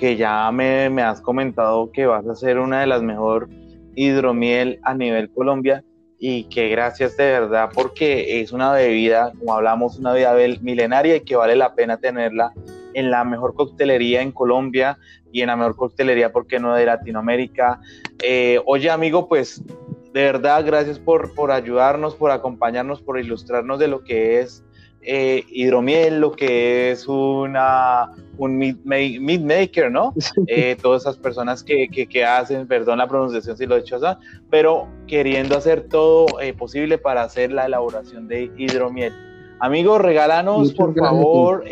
que 0.00 0.16
ya 0.16 0.50
me, 0.50 0.90
me, 0.90 1.02
has 1.02 1.20
comentado 1.20 1.92
que 1.92 2.06
vas 2.06 2.26
a 2.26 2.34
ser 2.34 2.58
una 2.58 2.80
de 2.80 2.88
las 2.88 3.02
mejor 3.02 3.48
hidromiel 3.94 4.80
a 4.82 4.94
nivel 4.94 5.30
Colombia 5.30 5.84
y 6.18 6.44
que 6.44 6.68
gracias 6.68 7.16
de 7.16 7.24
verdad 7.24 7.70
porque 7.72 8.40
es 8.40 8.52
una 8.52 8.72
bebida, 8.72 9.32
como 9.38 9.54
hablamos, 9.54 9.98
una 9.98 10.12
bebida 10.12 10.34
milenaria 10.60 11.16
y 11.16 11.20
que 11.20 11.36
vale 11.36 11.54
la 11.54 11.74
pena 11.74 11.96
tenerla 11.98 12.52
en 12.94 13.10
la 13.10 13.24
mejor 13.24 13.54
coctelería 13.54 14.22
en 14.22 14.32
Colombia 14.32 14.98
y 15.32 15.42
en 15.42 15.48
la 15.48 15.56
mejor 15.56 15.76
coctelería, 15.76 16.32
porque 16.32 16.58
no 16.58 16.74
de 16.74 16.86
Latinoamérica? 16.86 17.80
Eh, 18.22 18.60
oye, 18.66 18.90
amigo, 18.90 19.28
pues 19.28 19.62
de 20.12 20.22
verdad, 20.22 20.64
gracias 20.64 20.98
por, 20.98 21.34
por 21.34 21.50
ayudarnos, 21.50 22.14
por 22.14 22.30
acompañarnos, 22.30 23.02
por 23.02 23.18
ilustrarnos 23.18 23.78
de 23.78 23.88
lo 23.88 24.04
que 24.04 24.40
es 24.40 24.64
eh, 25.00 25.44
hidromiel, 25.48 26.20
lo 26.20 26.32
que 26.32 26.90
es 26.90 27.06
una, 27.06 28.10
un 28.36 28.58
meat, 28.58 29.40
maker, 29.40 29.90
¿no? 29.90 30.12
Eh, 30.46 30.76
todas 30.80 31.02
esas 31.02 31.16
personas 31.16 31.62
que, 31.62 31.88
que, 31.88 32.24
hacen, 32.24 32.66
perdón 32.66 32.98
la 32.98 33.06
pronunciación 33.06 33.56
si 33.56 33.66
lo 33.66 33.76
he 33.76 33.80
hecho 33.80 33.96
así, 33.96 34.18
pero 34.50 34.88
queriendo 35.06 35.56
hacer 35.56 35.88
todo 35.88 36.26
eh, 36.40 36.52
posible 36.52 36.98
para 36.98 37.22
hacer 37.22 37.52
la 37.52 37.66
elaboración 37.66 38.28
de 38.28 38.50
hidromiel. 38.56 39.12
Amigo, 39.60 39.98
regálanos 39.98 40.72
por 40.72 40.94
favor 40.94 41.64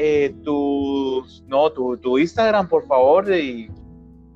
tu, 0.45 1.25
no, 1.47 1.71
tu, 1.71 1.97
tu, 1.99 2.19
Instagram, 2.19 2.69
por 2.69 2.87
favor, 2.87 3.33
y 3.33 3.71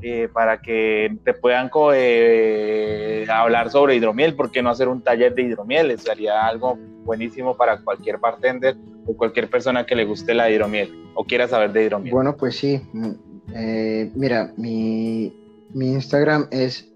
eh, 0.02 0.28
para 0.32 0.60
que 0.60 1.16
te 1.24 1.34
puedan 1.34 1.70
eh, 1.94 3.26
hablar 3.30 3.70
sobre 3.70 3.96
hidromiel, 3.96 4.34
¿por 4.34 4.50
qué 4.50 4.62
no 4.62 4.70
hacer 4.70 4.88
un 4.88 5.02
taller 5.02 5.34
de 5.34 5.42
hidromiel? 5.42 5.98
Sería 5.98 6.46
algo 6.46 6.78
buenísimo 7.04 7.56
para 7.56 7.80
cualquier 7.82 8.18
bartender 8.18 8.76
o 9.06 9.16
cualquier 9.16 9.48
persona 9.48 9.84
que 9.84 9.94
le 9.94 10.04
guste 10.04 10.34
la 10.34 10.50
hidromiel 10.50 11.10
o 11.14 11.24
quiera 11.24 11.48
saber 11.48 11.72
de 11.72 11.84
hidromiel. 11.84 12.14
Bueno, 12.14 12.36
pues 12.36 12.56
sí. 12.56 12.80
Mm, 12.92 13.10
eh, 13.54 14.10
mira, 14.14 14.52
mi, 14.56 15.34
mi 15.74 15.92
Instagram 15.92 16.46
es 16.50 16.90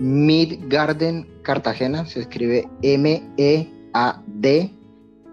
Midgarden 0.00 1.26
Cartagena, 1.42 2.04
se 2.04 2.20
escribe 2.20 2.68
M-E-A-D 2.82 4.70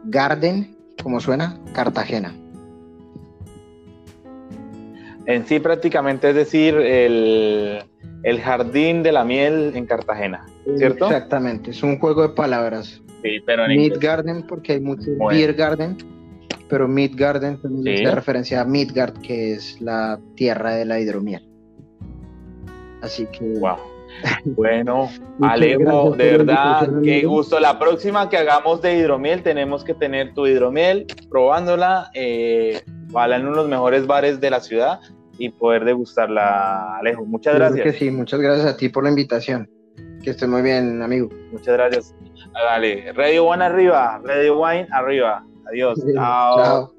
Garden, 0.06 0.78
como 1.02 1.20
suena, 1.20 1.60
Cartagena. 1.74 2.34
En 5.28 5.46
sí 5.46 5.60
prácticamente 5.60 6.30
es 6.30 6.36
decir 6.36 6.76
el, 6.76 7.82
jardín 8.42 9.04
de 9.04 9.12
la 9.12 9.24
miel 9.24 9.72
en 9.76 9.86
Cartagena, 9.86 10.46
¿cierto? 10.78 11.06
Exactamente, 11.06 11.72
es 11.72 11.84
un 11.84 12.00
juego 12.00 12.22
de 12.24 12.30
palabras. 12.30 13.02
Sí, 13.24 13.40
pero 13.46 13.66
en 13.66 13.78
Mid 13.78 13.94
Garden 14.00 14.44
porque 14.44 14.74
hay 14.74 14.82
mucho 14.82 15.10
Beer 15.30 15.54
Garden, 15.54 15.98
pero 16.70 16.88
Mid 16.88 17.12
Garden 17.16 17.62
también 17.62 17.98
se 17.98 18.12
referencia 18.12 18.62
a 18.62 18.66
Midgard, 18.66 19.14
que 19.22 19.54
es 19.54 19.80
la 19.82 20.20
tierra 20.36 20.76
de 20.76 20.86
la 20.86 21.00
hidromiel. 21.00 21.48
Así 23.02 23.28
que... 23.28 23.60
Wow. 23.60 23.78
Bueno, 24.46 25.10
Alejo, 25.42 26.12
de 26.12 26.38
verdad, 26.38 26.90
qué 27.04 27.24
gusto. 27.26 27.60
La 27.60 27.78
próxima 27.78 28.30
que 28.30 28.38
hagamos 28.38 28.82
de 28.82 28.98
hidromiel, 28.98 29.44
tenemos 29.44 29.84
que 29.84 29.94
tener 29.94 30.34
tu 30.34 30.48
hidromiel, 30.48 31.06
probándola, 31.30 32.12
eh, 32.14 32.82
ojalá 33.12 33.38
en 33.38 33.44
uno 33.44 33.52
de 33.52 33.58
los 33.58 33.70
mejores 33.70 34.08
bares 34.08 34.40
de 34.40 34.50
la 34.50 34.60
ciudad 34.60 35.00
y 35.38 35.50
poder 35.50 35.86
degustarla, 35.86 36.98
Alejo. 36.98 37.26
Muchas 37.26 37.56
gracias. 37.56 37.84
Que 37.84 37.94
sí, 37.94 38.12
muchas 38.12 38.40
gracias 38.40 38.68
a 38.68 38.78
ti 38.78 38.90
por 38.90 39.04
la 39.04 39.10
invitación. 39.10 39.70
Que 40.24 40.32
esté 40.32 40.48
muy 40.48 40.62
bien, 40.62 41.02
amigo. 41.02 41.30
Muchas 41.52 41.76
gracias. 41.76 42.16
Dale, 42.54 43.12
Radio 43.14 43.46
One 43.46 43.64
arriba, 43.64 44.22
Radio 44.24 44.60
Wine 44.60 44.88
arriba. 44.92 45.46
Adiós. 45.68 46.00
chao. 46.14 46.95